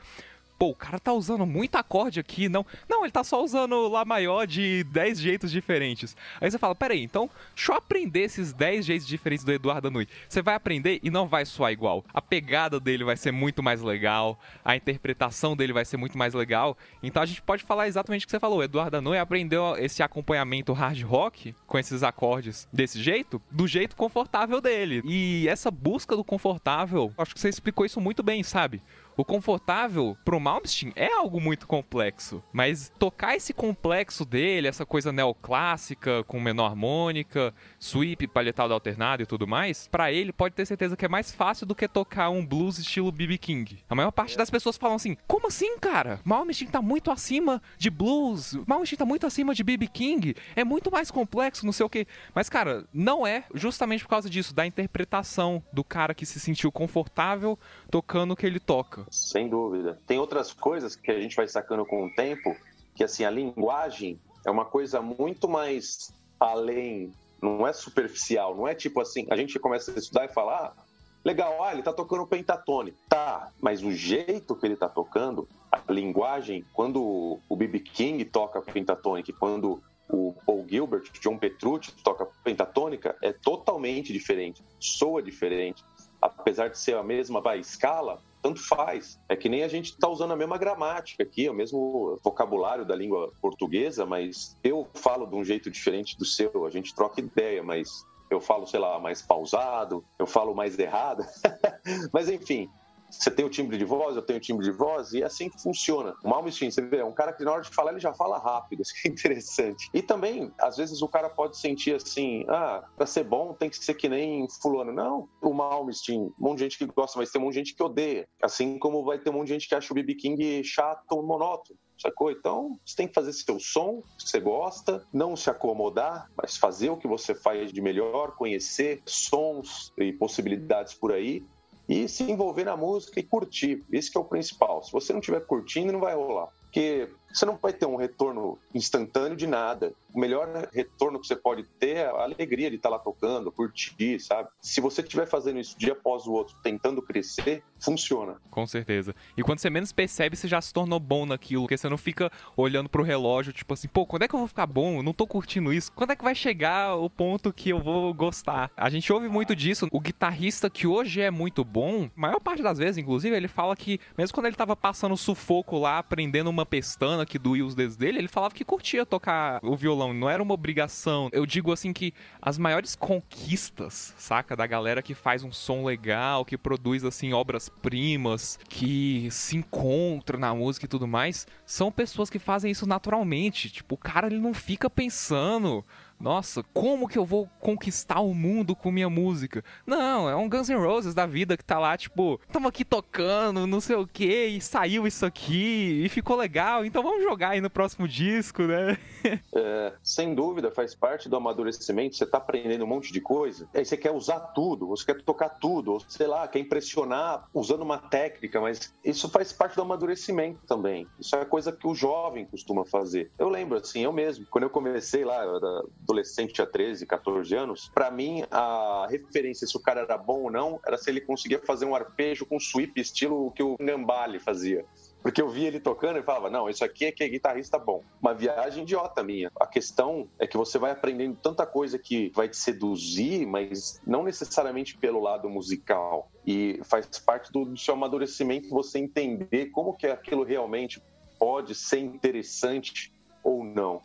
[0.57, 2.65] pô, o cara tá usando muito acorde aqui, não.
[2.89, 6.15] Não, ele tá só usando Lá maior de 10 jeitos diferentes.
[6.41, 10.07] Aí você fala, peraí, então, deixa eu aprender esses 10 jeitos diferentes do Eduardo Nui.
[10.27, 12.03] Você vai aprender e não vai soar igual.
[12.13, 16.33] A pegada dele vai ser muito mais legal, a interpretação dele vai ser muito mais
[16.33, 16.77] legal.
[17.01, 18.59] Então a gente pode falar exatamente o que você falou.
[18.59, 23.95] O Eduardo Nui aprendeu esse acompanhamento hard rock com esses acordes desse jeito, do jeito
[23.95, 25.01] confortável dele.
[25.05, 28.81] E essa busca do confortável, acho que você explicou isso muito bem, sabe?
[29.17, 35.11] O confortável pro Malmsteen é algo muito complexo, mas tocar esse complexo dele, essa coisa
[35.11, 40.95] neoclássica com menor harmônica, sweep, palhetado alternado e tudo mais, para ele pode ter certeza
[40.95, 43.79] que é mais fácil do que tocar um blues estilo BB King.
[43.89, 46.19] A maior parte das pessoas falam assim: "Como assim, cara?
[46.23, 50.91] Malmsteen tá muito acima de blues, Malmsteen tá muito acima de BB King, é muito
[50.91, 52.05] mais complexo, não sei o quê".
[52.35, 56.71] Mas cara, não é, justamente por causa disso, da interpretação do cara que se sentiu
[56.71, 57.57] confortável
[57.89, 59.06] tocando o que ele toca.
[59.09, 59.99] Sem dúvida.
[60.05, 62.55] Tem outras coisas que a gente vai sacando com o tempo,
[62.95, 68.75] que assim, a linguagem é uma coisa muito mais além, não é superficial, não é
[68.75, 70.83] tipo assim, a gente começa a estudar e falar, ah,
[71.23, 72.97] legal, ah, ele tá tocando pentatônico.
[73.09, 77.79] Tá, mas o jeito que ele tá tocando, a linguagem, quando o B.B.
[77.79, 85.21] King toca pentatônica, quando o Paul Gilbert, John Petrucci toca pentatônica, é totalmente diferente, soa
[85.21, 85.83] diferente
[86.21, 89.19] apesar de ser a mesma vai, escala, tanto faz.
[89.27, 92.95] É que nem a gente está usando a mesma gramática aqui, o mesmo vocabulário da
[92.95, 97.63] língua portuguesa, mas eu falo de um jeito diferente do seu, a gente troca ideia,
[97.63, 101.25] mas eu falo, sei lá, mais pausado, eu falo mais errado.
[102.11, 102.69] mas enfim,
[103.09, 105.49] Você tem o timbre de voz, eu tenho o timbre de voz, e é assim
[105.49, 106.13] que funciona.
[106.23, 108.37] O Malmsteen, você vê, é um cara que na hora de falar ele já fala
[108.37, 109.89] rápido, isso que é interessante.
[109.93, 113.77] E também, às vezes o cara pode sentir assim, ah, pra ser bom tem que
[113.77, 114.91] ser que nem fulano.
[114.91, 117.75] Não, o Malmsteen, um monte de gente que gosta, mas tem um monte de gente
[117.75, 118.27] que odeia.
[118.41, 121.77] Assim como vai ter um monte de gente que acha o BB King chato, monótono
[121.99, 122.31] sacou?
[122.31, 126.89] Então, você tem que fazer seu som, que você gosta, não se acomodar, mas fazer
[126.89, 131.43] o que você faz de melhor, conhecer sons e possibilidades por aí
[131.87, 133.83] e se envolver na música e curtir.
[133.91, 134.83] Esse é o principal.
[134.83, 136.49] Se você não estiver curtindo, não vai rolar.
[136.63, 139.93] Porque você não vai ter um retorno instantâneo de nada.
[140.13, 144.19] O melhor retorno que você pode ter é a alegria de estar lá tocando, curtir,
[144.19, 144.49] sabe?
[144.61, 148.37] Se você estiver fazendo isso dia após o outro, tentando crescer, funciona.
[148.49, 149.15] Com certeza.
[149.37, 152.31] E quando você menos percebe, você já se tornou bom naquilo, porque você não fica
[152.55, 154.97] olhando pro relógio, tipo assim, pô, quando é que eu vou ficar bom?
[154.97, 155.91] Eu não tô curtindo isso.
[155.91, 158.71] Quando é que vai chegar o ponto que eu vou gostar?
[158.75, 159.87] A gente ouve muito disso.
[159.91, 163.99] O guitarrista que hoje é muito bom, maior parte das vezes, inclusive, ele fala que,
[164.17, 168.19] mesmo quando ele tava passando sufoco lá, aprendendo uma pestana que doía os dedos dele,
[168.19, 171.29] ele falava que curtia tocar o violão, não era uma obrigação.
[171.31, 176.45] Eu digo assim que as maiores conquistas, saca, da galera que faz um som legal,
[176.45, 182.39] que produz assim obras-primas, que se encontra na música e tudo mais, são pessoas que
[182.39, 183.69] fazem isso naturalmente.
[183.69, 185.83] Tipo, o cara ele não fica pensando
[186.19, 189.63] nossa, como que eu vou conquistar o mundo com minha música?
[189.85, 193.67] Não, é um Guns N' Roses da vida que tá lá, tipo, tamo aqui tocando,
[193.67, 197.61] não sei o que, e saiu isso aqui, e ficou legal, então vamos jogar aí
[197.61, 198.97] no próximo disco, né?
[199.53, 203.83] É, sem dúvida, faz parte do amadurecimento, você tá aprendendo um monte de coisa, aí
[203.83, 207.97] você quer usar tudo, você quer tocar tudo, ou sei lá, quer impressionar usando uma
[207.97, 211.07] técnica, mas isso faz parte do amadurecimento também.
[211.19, 213.31] Isso é coisa que o jovem costuma fazer.
[213.37, 217.55] Eu lembro, assim, eu mesmo, quando eu comecei lá, eu era adolescente, tinha 13, 14
[217.55, 221.21] anos, para mim a referência se o cara era bom ou não era se ele
[221.21, 224.85] conseguia fazer um arpejo com sweep, estilo que o Nambali fazia.
[225.21, 228.01] Porque eu via ele tocando e falava, não, isso aqui é que é guitarrista bom.
[228.21, 229.51] Uma viagem idiota minha.
[229.59, 234.23] A questão é que você vai aprendendo tanta coisa que vai te seduzir, mas não
[234.23, 236.31] necessariamente pelo lado musical.
[236.45, 241.01] E faz parte do, do seu amadurecimento você entender como que aquilo realmente
[241.37, 243.11] pode ser interessante
[243.43, 244.01] ou não.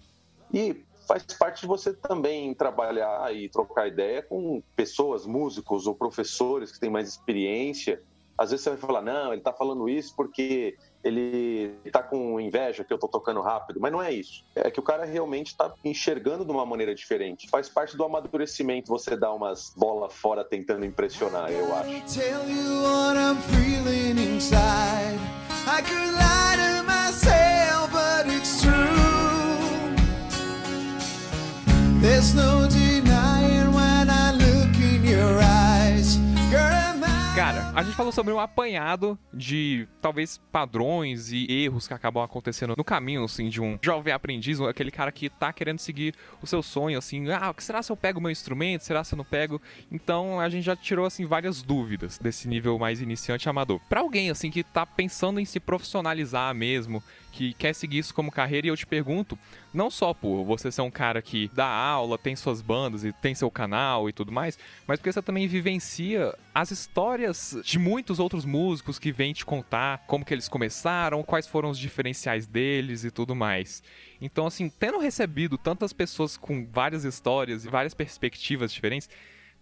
[0.53, 6.73] E faz parte de você também trabalhar e trocar ideia com pessoas, músicos ou professores
[6.73, 8.01] que têm mais experiência.
[8.39, 12.83] Às vezes você vai falar, não, ele está falando isso porque ele está com inveja
[12.83, 14.43] que eu estou tocando rápido, mas não é isso.
[14.55, 17.47] É que o cara realmente está enxergando de uma maneira diferente.
[17.51, 21.91] Faz parte do amadurecimento você dar umas bolas fora tentando impressionar, eu acho.
[25.65, 26.32] I
[37.37, 42.75] Cara, a gente falou sobre um apanhado de talvez padrões e erros que acabam acontecendo
[42.77, 46.13] no caminho, assim, de um jovem aprendiz, aquele cara que tá querendo seguir
[46.43, 48.83] o seu sonho, assim, ah, será se eu pego meu instrumento?
[48.83, 49.63] Será se eu não pego?
[49.91, 53.81] Então a gente já tirou, assim, várias dúvidas desse nível mais iniciante amador.
[53.89, 57.01] Para alguém, assim, que tá pensando em se profissionalizar mesmo,
[57.33, 59.39] que quer seguir isso como carreira e eu te pergunto,
[59.73, 63.35] não só por você ser um cara que dá aula, tem suas bandas e tem
[63.35, 68.45] seu canal e tudo mais, mas porque você também vivencia as histórias de muitos outros
[68.45, 73.11] músicos que vêm te contar como que eles começaram, quais foram os diferenciais deles e
[73.11, 73.83] tudo mais.
[74.21, 79.09] Então, assim, tendo recebido tantas pessoas com várias histórias e várias perspectivas diferentes,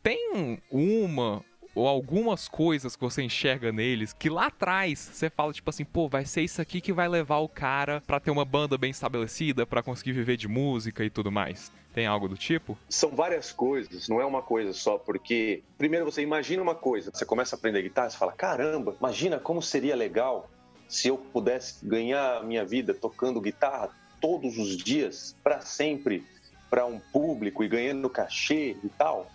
[0.02, 5.70] tem uma ou algumas coisas que você enxerga neles que lá atrás você fala tipo
[5.70, 8.76] assim, pô, vai ser isso aqui que vai levar o cara para ter uma banda
[8.76, 11.70] bem estabelecida, para conseguir viver de música e tudo mais.
[11.92, 12.78] Tem algo do tipo?
[12.88, 17.24] São várias coisas, não é uma coisa só, porque primeiro você imagina uma coisa, você
[17.24, 20.48] começa a aprender guitarra, você fala, caramba, imagina como seria legal
[20.88, 26.24] se eu pudesse ganhar minha vida tocando guitarra todos os dias, para sempre,
[26.68, 29.28] para um público e ganhando cachê e tal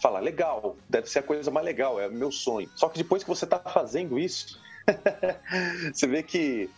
[0.00, 2.70] fala, legal, deve ser a coisa mais legal, é o meu sonho.
[2.74, 4.60] Só que depois que você está fazendo isso,
[5.92, 6.70] você vê que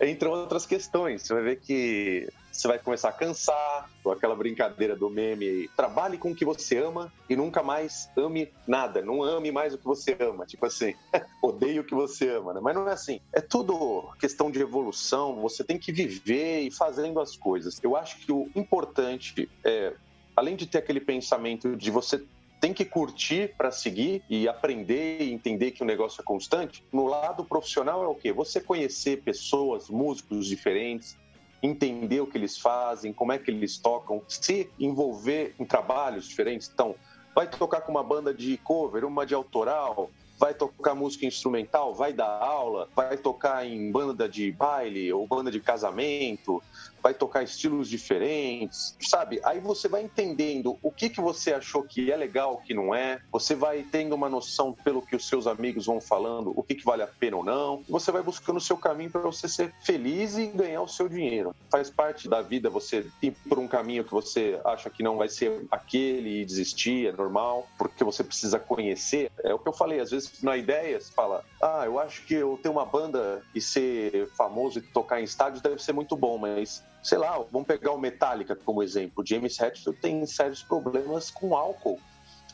[0.00, 1.22] entram outras questões.
[1.22, 6.18] Você vai ver que você vai começar a cansar, com aquela brincadeira do meme, trabalhe
[6.18, 9.84] com o que você ama e nunca mais ame nada, não ame mais o que
[9.84, 10.94] você ama, tipo assim,
[11.40, 12.60] odeio o que você ama, né?
[12.60, 13.20] Mas não é assim.
[13.32, 17.78] É tudo questão de evolução, você tem que viver e fazendo as coisas.
[17.82, 19.92] Eu acho que o importante é
[20.34, 22.24] além de ter aquele pensamento de você
[22.60, 26.84] tem que curtir para seguir e aprender e entender que o negócio é constante.
[26.92, 28.32] No lado profissional é o quê?
[28.32, 31.16] Você conhecer pessoas, músicos diferentes,
[31.62, 36.70] entender o que eles fazem, como é que eles tocam, se envolver em trabalhos diferentes.
[36.72, 36.94] Então,
[37.34, 42.12] vai tocar com uma banda de cover, uma de autoral, vai tocar música instrumental, vai
[42.12, 46.62] dar aula, vai tocar em banda de baile ou banda de casamento,
[47.02, 49.40] vai tocar estilos diferentes, sabe?
[49.44, 52.94] Aí você vai entendendo o que, que você achou que é legal, o que não
[52.94, 53.20] é.
[53.32, 56.84] Você vai tendo uma noção pelo que os seus amigos vão falando, o que, que
[56.84, 57.82] vale a pena ou não.
[57.88, 61.54] Você vai buscando o seu caminho para você ser feliz e ganhar o seu dinheiro.
[61.70, 65.28] Faz parte da vida você ir por um caminho que você acha que não vai
[65.28, 69.30] ser aquele e desistir, é normal, porque você precisa conhecer.
[69.42, 72.34] É o que eu falei, às vezes na ideia você fala, ah, eu acho que
[72.34, 76.38] eu ter uma banda e ser famoso e tocar em estádios deve ser muito bom,
[76.38, 79.24] mas sei lá, vamos pegar o Metallica como exemplo.
[79.26, 81.98] James Hetfield tem sérios problemas com álcool.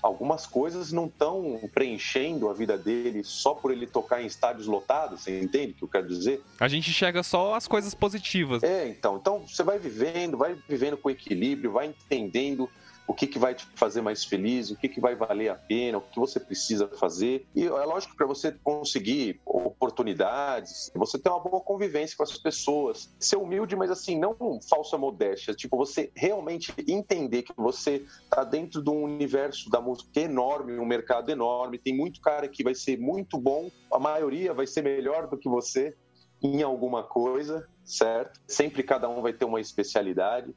[0.02, 5.22] Algumas coisas não estão preenchendo a vida dele só por ele tocar em estádios lotados,
[5.22, 6.42] você entende o que eu quero dizer?
[6.60, 8.62] A gente chega só as coisas positivas.
[8.62, 9.16] É, então.
[9.16, 12.68] Então você vai vivendo, vai vivendo com equilíbrio, vai entendendo
[13.06, 15.98] o que, que vai te fazer mais feliz, o que, que vai valer a pena,
[15.98, 17.46] o que você precisa fazer.
[17.54, 22.38] E é lógico que para você conseguir oportunidades, você ter uma boa convivência com as
[22.38, 24.36] pessoas, ser humilde, mas assim, não
[24.68, 30.20] falsa modéstia, tipo, você realmente entender que você está dentro de um universo da música
[30.20, 34.66] enorme, um mercado enorme, tem muito cara que vai ser muito bom, a maioria vai
[34.66, 35.94] ser melhor do que você
[36.42, 38.38] em alguma coisa, certo?
[38.46, 40.54] Sempre cada um vai ter uma especialidade.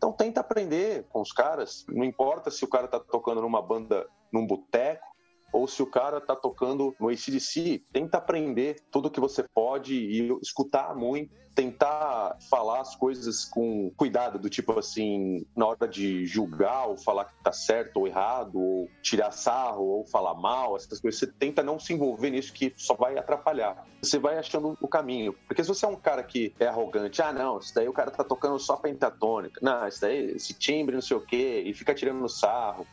[0.00, 4.08] Então tenta aprender com os caras, não importa se o cara tá tocando numa banda
[4.32, 5.09] num boteco
[5.52, 10.28] ou se o cara tá tocando no ACDC, tenta aprender tudo que você pode e
[10.42, 16.86] escutar muito, tentar falar as coisas com cuidado, do tipo assim, na hora de julgar
[16.86, 21.18] ou falar que tá certo ou errado, ou tirar sarro ou falar mal, essas coisas,
[21.18, 23.84] você tenta não se envolver nisso que só vai atrapalhar.
[24.02, 25.34] Você vai achando o caminho.
[25.46, 28.10] Porque se você é um cara que é arrogante, ah, não, isso daí o cara
[28.10, 31.94] tá tocando só pentatônica, não, isso daí, esse timbre, não sei o quê, e fica
[31.94, 32.86] tirando no sarro,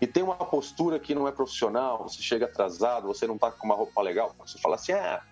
[0.00, 3.66] e tem uma postura que não é profissional, você chega atrasado, você não tá com
[3.66, 5.22] uma roupa legal, você fala assim, ah,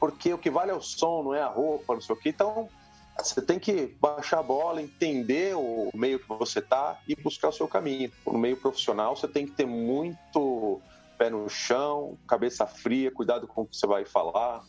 [0.00, 2.30] porque o que vale é o som, não é a roupa, não sei o quê.
[2.30, 2.68] Então,
[3.16, 7.52] você tem que baixar a bola, entender o meio que você tá e buscar o
[7.52, 8.10] seu caminho.
[8.26, 10.80] No meio profissional, você tem que ter muito
[11.16, 14.62] pé no chão, cabeça fria, cuidado com o que você vai falar,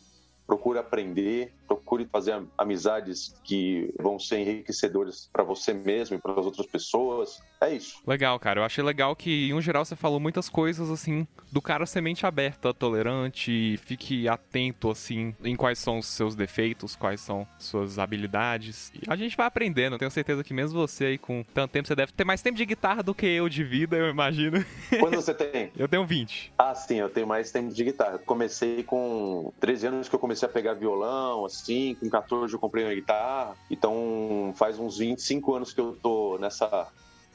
[0.50, 6.44] procure aprender, procure fazer amizades que vão ser enriquecedoras para você mesmo e para as
[6.44, 7.40] outras pessoas.
[7.60, 8.02] É isso.
[8.04, 8.58] Legal, cara.
[8.58, 12.26] Eu achei legal que, em geral, você falou muitas coisas assim do cara ser mente
[12.26, 18.90] aberta, tolerante, fique atento assim em quais são os seus defeitos, quais são suas habilidades.
[18.94, 19.98] E a gente vai aprendendo.
[19.98, 22.66] Tenho certeza que mesmo você aí com tanto tempo, você deve ter mais tempo de
[22.66, 24.64] guitarra do que eu de vida, eu imagino.
[24.98, 25.70] Quando você tem?
[25.76, 26.54] eu tenho 20.
[26.58, 28.18] Ah, sim, eu tenho mais tempo de guitarra.
[28.18, 32.84] Comecei com 13 anos que eu comecei a pegar violão, assim, com 14 eu comprei
[32.84, 33.56] uma guitarra.
[33.70, 36.88] Então faz uns 25 anos que eu tô nessa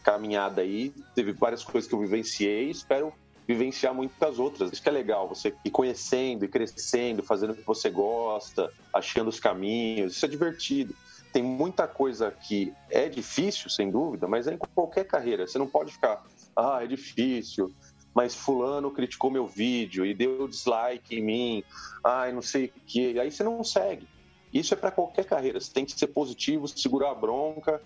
[0.04, 0.94] caminhada aí.
[1.14, 3.14] Teve várias coisas que eu vivenciei, espero
[3.48, 4.72] vivenciar muitas outras.
[4.72, 9.30] Isso que é legal, você ir conhecendo e crescendo, fazendo o que você gosta, achando
[9.30, 10.16] os caminhos.
[10.16, 10.96] Isso é divertido.
[11.32, 15.46] Tem muita coisa que é difícil, sem dúvida, mas é em qualquer carreira.
[15.46, 16.24] Você não pode ficar,
[16.56, 17.74] ah, é difícil,
[18.16, 21.64] mas fulano criticou meu vídeo e deu dislike em mim,
[22.02, 23.20] ai, não sei o que.
[23.20, 24.08] Aí você não segue.
[24.54, 25.60] Isso é para qualquer carreira.
[25.60, 27.82] Você tem que ser positivo, segurar a bronca.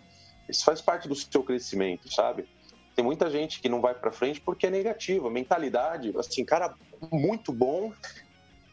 [0.48, 2.48] Isso faz parte do seu crescimento, sabe?
[2.96, 5.32] Tem muita gente que não vai para frente porque é negativa.
[5.32, 6.76] Mentalidade, assim, cara,
[7.12, 7.92] muito bom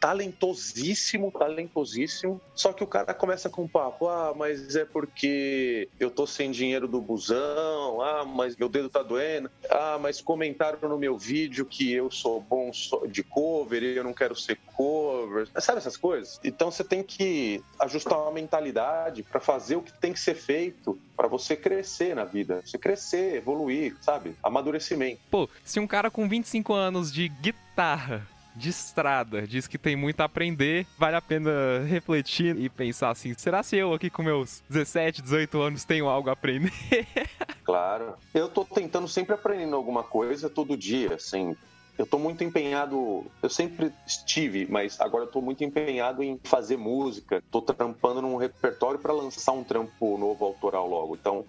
[0.07, 2.41] talentosíssimo, talentosíssimo.
[2.55, 6.53] Só que o cara começa com um papo: ah, mas é porque eu tô sem
[6.53, 11.67] dinheiro do busão, ah, mas meu dedo tá doendo, ah, mas comentaram no meu vídeo
[11.67, 12.71] que eu sou bom
[13.09, 15.49] de cover e eu não quero ser cover.
[15.59, 16.39] Sabe essas coisas?
[16.45, 20.97] Então você tem que ajustar uma mentalidade para fazer o que tem que ser feito
[21.17, 24.37] para você crescer na vida, você crescer, evoluir, sabe?
[24.41, 25.21] Amadurecimento.
[25.31, 29.47] Pô, se um cara com 25 anos de guitarra de estrada.
[29.47, 30.87] Diz que tem muito a aprender.
[30.99, 31.51] Vale a pena
[31.87, 36.29] refletir e pensar assim: será se eu aqui com meus 17, 18 anos tenho algo
[36.29, 36.73] a aprender?
[37.63, 38.15] claro.
[38.35, 41.55] Eu tô tentando sempre aprendendo alguma coisa todo dia, assim.
[41.99, 46.77] Eu tô muito empenhado, eu sempre estive, mas agora eu tô muito empenhado em fazer
[46.77, 47.43] música.
[47.51, 51.15] Tô trampando num repertório para lançar um trampo novo autoral logo.
[51.15, 51.47] Então,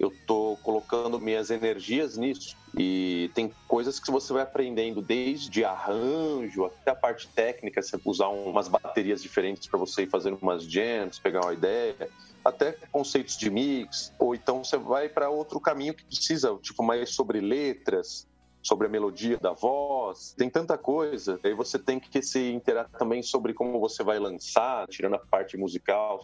[0.00, 2.56] eu tô colocando minhas energias nisso.
[2.76, 8.28] E tem coisas que você vai aprendendo desde arranjo até a parte técnica, você usar
[8.28, 12.08] umas baterias diferentes para você ir fazendo umas jams, pegar uma ideia,
[12.42, 17.14] até conceitos de mix, ou então você vai para outro caminho que precisa, tipo mais
[17.14, 18.26] sobre letras,
[18.62, 21.38] sobre a melodia da voz, tem tanta coisa.
[21.44, 25.58] Aí você tem que se interar também sobre como você vai lançar, tirando a parte
[25.58, 26.20] musical.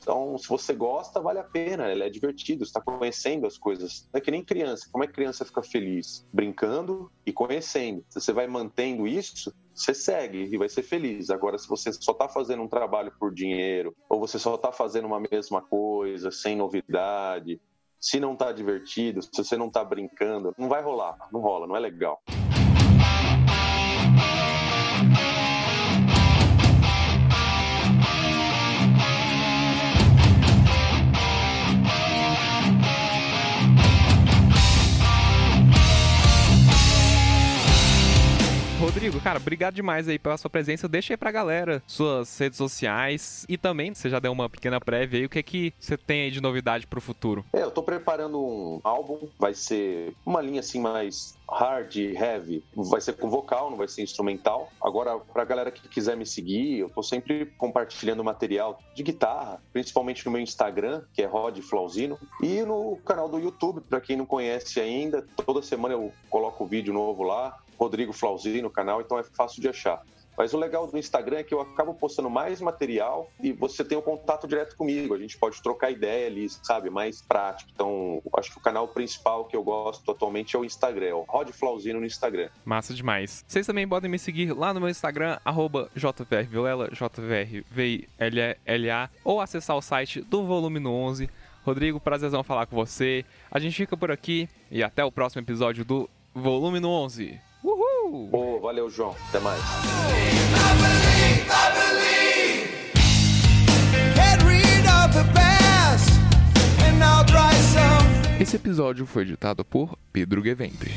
[0.00, 4.08] Então, se você gosta, vale a pena, ele é divertido, está conhecendo as coisas.
[4.12, 4.88] Não é que nem criança.
[4.90, 6.26] Como é que criança fica feliz?
[6.32, 8.04] Brincando e conhecendo.
[8.08, 11.30] Se você vai mantendo isso, você segue e vai ser feliz.
[11.30, 15.06] Agora, se você só está fazendo um trabalho por dinheiro, ou você só está fazendo
[15.06, 17.60] uma mesma coisa, sem novidade,
[18.00, 21.76] se não está divertido, se você não está brincando, não vai rolar, não rola, não
[21.76, 22.22] é legal.
[38.90, 40.88] Rodrigo, cara, obrigado demais aí pela sua presença.
[40.88, 45.20] Deixa aí pra galera suas redes sociais e também, você já deu uma pequena prévia
[45.20, 47.44] aí, o que é que você tem aí de novidade pro futuro?
[47.52, 53.00] É, eu tô preparando um álbum, vai ser uma linha assim mais hard, heavy, vai
[53.00, 54.72] ser com vocal, não vai ser instrumental.
[54.82, 60.26] Agora, pra galera que quiser me seguir, eu tô sempre compartilhando material de guitarra, principalmente
[60.26, 64.26] no meu Instagram, que é Rod Flauzino, e no canal do YouTube, para quem não
[64.26, 67.56] conhece ainda, toda semana eu coloco vídeo novo lá.
[67.80, 70.04] Rodrigo Flauzini no canal, então é fácil de achar.
[70.36, 73.98] Mas o legal do Instagram é que eu acabo postando mais material e você tem
[73.98, 75.14] o um contato direto comigo.
[75.14, 76.88] A gente pode trocar ideia ali, sabe?
[76.88, 77.70] Mais prático.
[77.74, 81.22] Então, acho que o canal principal que eu gosto atualmente é o Instagram, é o
[81.22, 82.48] Rod Flauzino no Instagram.
[82.64, 83.44] Massa demais.
[83.46, 85.38] Vocês também podem me seguir lá no meu Instagram,
[85.94, 88.50] JVRVilela, JVRVILA,
[89.24, 91.28] ou acessar o site do Volume no 11.
[91.64, 93.26] Rodrigo, prazerzão falar com você.
[93.50, 97.49] A gente fica por aqui e até o próximo episódio do Volume no 11.
[98.10, 98.28] Uhul!
[98.32, 99.14] Oh, valeu, João.
[99.28, 99.60] Até mais.
[108.40, 110.92] Esse episódio foi editado por Pedro Gevendre.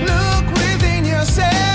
[0.00, 1.73] Look within yourself.